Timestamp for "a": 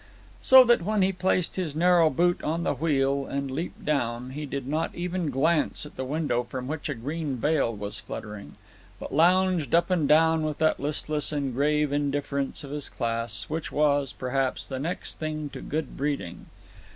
6.89-6.95